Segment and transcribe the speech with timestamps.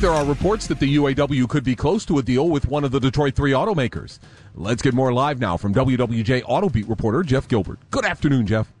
[0.00, 2.90] There are reports that the UAW could be close to a deal with one of
[2.90, 4.18] the Detroit 3 automakers.
[4.54, 7.80] Let's get more live now from WWJ Auto Beat reporter Jeff Gilbert.
[7.90, 8.72] Good afternoon, Jeff.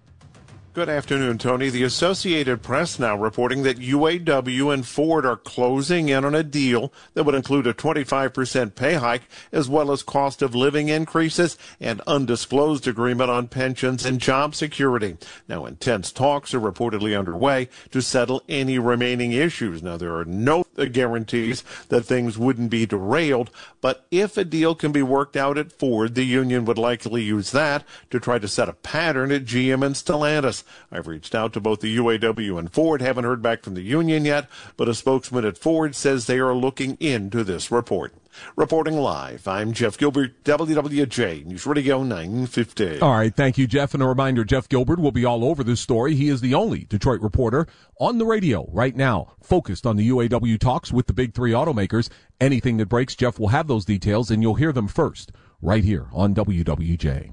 [0.72, 1.68] Good afternoon, Tony.
[1.68, 6.92] The Associated Press now reporting that UAW and Ford are closing in on a deal
[7.14, 12.00] that would include a 25% pay hike as well as cost of living increases and
[12.06, 15.16] undisclosed agreement on pensions and job security.
[15.48, 19.82] Now, intense talks are reportedly underway to settle any remaining issues.
[19.82, 23.50] Now, there are no Uh, guarantees that things wouldn't be derailed,
[23.82, 27.50] but if a deal can be worked out at Ford, the union would likely use
[27.50, 30.64] that to try to set a pattern at GM and Stellantis.
[30.90, 34.24] I've reached out to both the UAW and Ford, haven't heard back from the union
[34.24, 38.14] yet, but a spokesman at Ford says they are looking into this report.
[38.56, 43.00] Reporting live, I'm Jeff Gilbert, WWJ News Radio 950.
[43.00, 43.94] All right, thank you, Jeff.
[43.94, 46.14] And a reminder, Jeff Gilbert will be all over this story.
[46.14, 47.66] He is the only Detroit reporter
[47.98, 52.08] on the radio right now, focused on the UAW talks with the big three automakers.
[52.40, 56.06] Anything that breaks, Jeff will have those details, and you'll hear them first right here
[56.12, 57.32] on WWJ.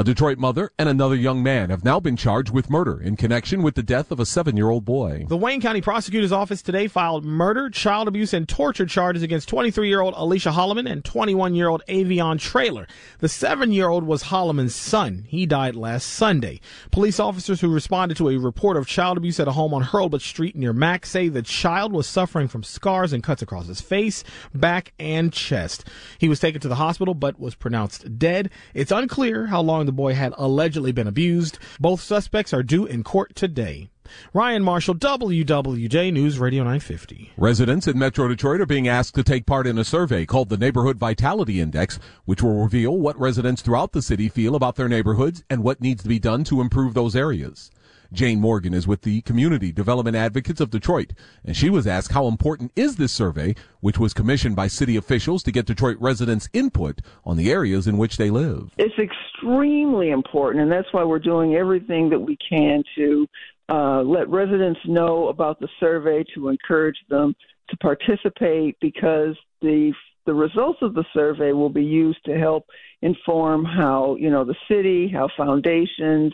[0.00, 3.62] A Detroit mother and another young man have now been charged with murder in connection
[3.62, 5.26] with the death of a seven year old boy.
[5.28, 9.88] The Wayne County Prosecutor's Office today filed murder, child abuse, and torture charges against 23
[9.88, 12.86] year old Alicia Holloman and 21 year old Avion Trailer.
[13.18, 15.26] The seven year old was Holloman's son.
[15.28, 16.62] He died last Sunday.
[16.90, 20.22] Police officers who responded to a report of child abuse at a home on Hurlbut
[20.22, 24.24] Street near Mack say the child was suffering from scars and cuts across his face,
[24.54, 25.84] back, and chest.
[26.16, 28.48] He was taken to the hospital but was pronounced dead.
[28.72, 31.58] It's unclear how long the boy had allegedly been abused.
[31.80, 33.90] Both suspects are due in court today.
[34.32, 37.32] Ryan Marshall, WWJ News Radio 950.
[37.36, 40.56] Residents in Metro Detroit are being asked to take part in a survey called the
[40.56, 45.42] Neighborhood Vitality Index, which will reveal what residents throughout the city feel about their neighborhoods
[45.50, 47.72] and what needs to be done to improve those areas.
[48.12, 51.12] Jane Morgan is with the Community Development Advocates of Detroit,
[51.44, 55.42] and she was asked how important is this survey, which was commissioned by city officials
[55.44, 58.72] to get Detroit residents' input on the areas in which they live.
[58.78, 63.26] It's extremely important, and that's why we're doing everything that we can to
[63.68, 67.34] uh, let residents know about the survey, to encourage them
[67.68, 69.92] to participate, because the
[70.30, 72.64] the results of the survey will be used to help
[73.02, 76.32] inform how you know the city, how foundations,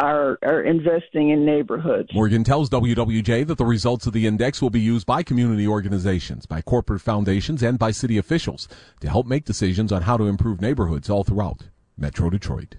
[0.00, 2.08] are are investing in neighborhoods.
[2.12, 6.44] Morgan tells WWJ that the results of the index will be used by community organizations,
[6.44, 8.66] by corporate foundations, and by city officials
[8.98, 12.74] to help make decisions on how to improve neighborhoods all throughout Metro Detroit.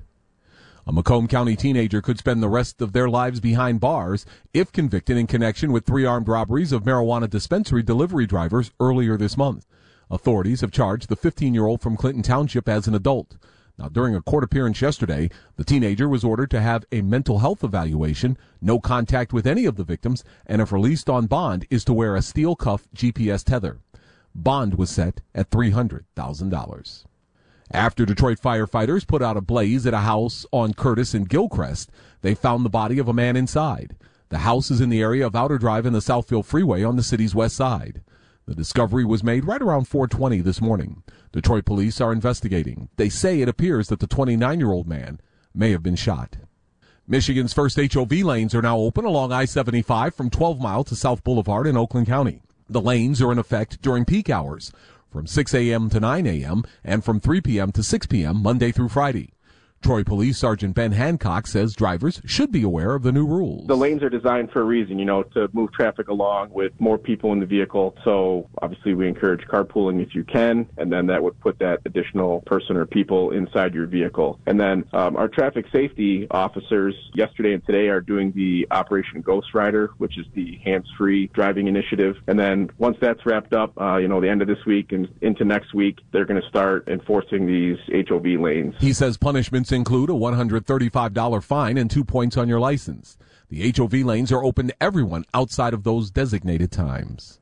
[0.85, 5.15] A Macomb County teenager could spend the rest of their lives behind bars if convicted
[5.15, 9.65] in connection with three armed robberies of marijuana dispensary delivery drivers earlier this month.
[10.11, 13.37] Authorities have charged the 15 year old from Clinton Township as an adult.
[13.79, 17.63] Now, during a court appearance yesterday, the teenager was ordered to have a mental health
[17.63, 21.93] evaluation, no contact with any of the victims, and if released on bond, is to
[21.93, 23.79] wear a steel cuff GPS tether.
[24.35, 27.05] Bond was set at $300,000.
[27.71, 31.89] After Detroit firefighters put out a blaze at a house on Curtis and Gilchrist,
[32.21, 33.95] they found the body of a man inside.
[34.27, 37.03] The house is in the area of Outer Drive and the Southfield Freeway on the
[37.03, 38.01] city's west side.
[38.45, 41.03] The discovery was made right around 420 this morning.
[41.31, 42.89] Detroit police are investigating.
[42.97, 45.21] They say it appears that the 29-year-old man
[45.53, 46.37] may have been shot.
[47.07, 51.67] Michigan's first HOV lanes are now open along I-75 from 12 Mile to South Boulevard
[51.67, 52.41] in Oakland County.
[52.69, 54.71] The lanes are in effect during peak hours
[55.11, 55.89] from 6 a.m.
[55.89, 56.63] to 9 a.m.
[56.83, 57.71] and from 3 p.m.
[57.73, 58.41] to 6 p.m.
[58.41, 59.33] Monday through Friday.
[59.81, 63.65] Troy Police Sergeant Ben Hancock says drivers should be aware of the new rules.
[63.65, 66.99] The lanes are designed for a reason, you know, to move traffic along with more
[66.99, 67.95] people in the vehicle.
[68.03, 72.41] So obviously we encourage carpooling if you can, and then that would put that additional
[72.41, 74.39] person or people inside your vehicle.
[74.45, 79.53] And then um, our traffic safety officers yesterday and today are doing the Operation Ghost
[79.55, 82.17] Rider, which is the hands-free driving initiative.
[82.27, 85.07] And then once that's wrapped up, uh, you know, the end of this week and
[85.21, 88.75] into next week, they're going to start enforcing these HOV lanes.
[88.79, 93.17] He says punishments include a $135 fine and two points on your license.
[93.49, 97.39] The HOV lanes are open to everyone outside of those designated times.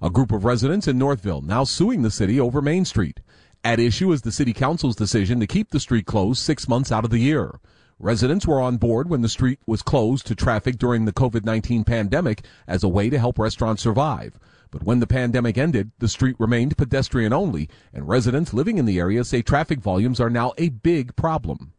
[0.00, 3.20] A group of residents in Northville now suing the city over Main Street.
[3.62, 7.04] At issue is the city council's decision to keep the street closed six months out
[7.04, 7.60] of the year.
[8.04, 12.44] Residents were on board when the street was closed to traffic during the COVID-19 pandemic
[12.66, 14.38] as a way to help restaurants survive.
[14.70, 18.98] But when the pandemic ended, the street remained pedestrian only, and residents living in the
[18.98, 21.72] area say traffic volumes are now a big problem.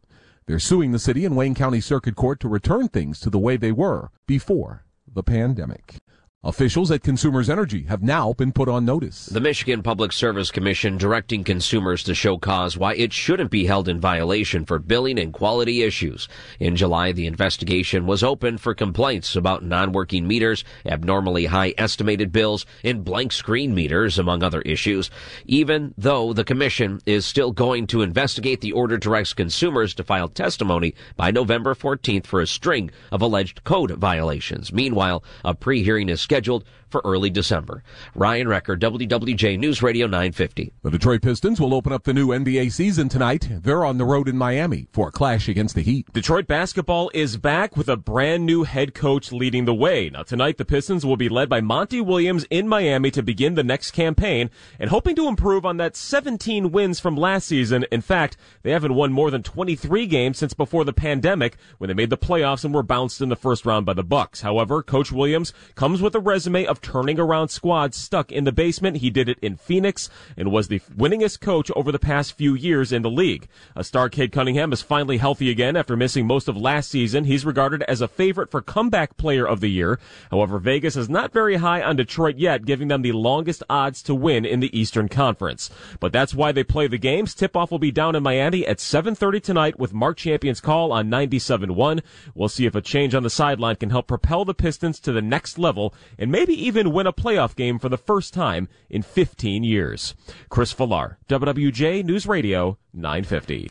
[0.46, 3.56] They're suing the city and Wayne County Circuit Court to return things to the way
[3.56, 5.98] they were before the pandemic.
[6.46, 9.26] Officials at Consumers Energy have now been put on notice.
[9.26, 13.88] The Michigan Public Service Commission directing consumers to show cause why it shouldn't be held
[13.88, 16.28] in violation for billing and quality issues.
[16.60, 22.64] In July, the investigation was opened for complaints about non-working meters, abnormally high estimated bills,
[22.84, 25.10] and blank screen meters, among other issues.
[25.46, 30.28] Even though the commission is still going to investigate, the order directs consumers to file
[30.28, 34.72] testimony by November 14th for a string of alleged code violations.
[34.72, 37.82] Meanwhile, a pre-hearing is scheduled scheduled for early December.
[38.14, 40.72] Ryan Recker, WWJ News Radio 950.
[40.82, 43.48] The Detroit Pistons will open up the new NBA season tonight.
[43.50, 46.12] They're on the road in Miami for a clash against the Heat.
[46.12, 50.10] Detroit basketball is back with a brand new head coach leading the way.
[50.10, 53.64] Now tonight the Pistons will be led by Monty Williams in Miami to begin the
[53.64, 57.86] next campaign and hoping to improve on that 17 wins from last season.
[57.90, 61.94] In fact, they haven't won more than 23 games since before the pandemic when they
[61.94, 64.42] made the playoffs and were bounced in the first round by the Bucks.
[64.42, 68.98] However, Coach Williams comes with resume of turning around squads stuck in the basement.
[68.98, 72.92] He did it in Phoenix and was the winningest coach over the past few years
[72.92, 73.48] in the league.
[73.74, 77.24] A star Cade Cunningham is finally healthy again after missing most of last season.
[77.24, 79.98] He's regarded as a favorite for comeback player of the year.
[80.30, 84.14] However, Vegas is not very high on Detroit yet, giving them the longest odds to
[84.14, 85.70] win in the Eastern Conference.
[86.00, 87.34] But that's why they play the games.
[87.34, 92.02] Tip-off will be down in Miami at 7.30 tonight with Mark Champion's call on 97.1.
[92.34, 95.22] We'll see if a change on the sideline can help propel the Pistons to the
[95.22, 99.64] next level and maybe even win a playoff game for the first time in 15
[99.64, 100.14] years.
[100.48, 103.68] Chris Villar, WWJ News Radio 950.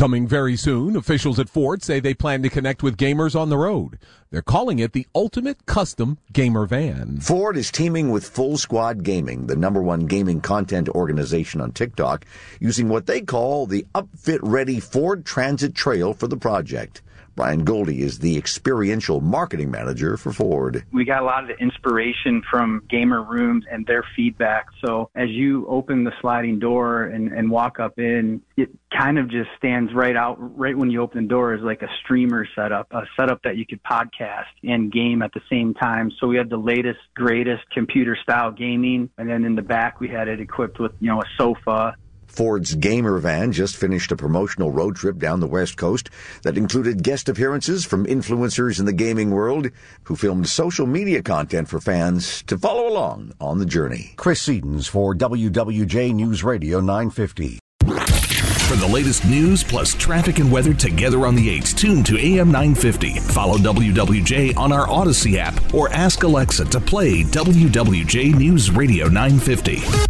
[0.00, 3.58] Coming very soon, officials at Ford say they plan to connect with gamers on the
[3.58, 3.98] road.
[4.30, 7.18] They're calling it the ultimate custom gamer van.
[7.20, 12.24] Ford is teaming with Full Squad Gaming, the number one gaming content organization on TikTok,
[12.60, 17.02] using what they call the upfit ready Ford Transit Trail for the project.
[17.40, 20.84] Brian Goldie is the experiential marketing manager for Ford.
[20.92, 24.66] We got a lot of inspiration from gamer rooms and their feedback.
[24.84, 29.30] So as you open the sliding door and, and walk up in, it kind of
[29.30, 32.88] just stands right out right when you open the door is like a streamer setup,
[32.90, 36.12] a setup that you could podcast and game at the same time.
[36.20, 39.08] So we had the latest, greatest computer style gaming.
[39.16, 41.96] And then in the back, we had it equipped with, you know, a sofa
[42.30, 46.08] Ford's Gamer Van just finished a promotional road trip down the West Coast
[46.42, 49.68] that included guest appearances from influencers in the gaming world
[50.04, 54.14] who filmed social media content for fans to follow along on the journey.
[54.16, 57.58] Chris Sedens for WWJ News Radio 950.
[57.80, 62.52] For the latest news plus traffic and weather together on the 8s, tune to AM
[62.52, 63.18] 950.
[63.18, 70.09] Follow WWJ on our Audacy app or ask Alexa to play WWJ News Radio 950.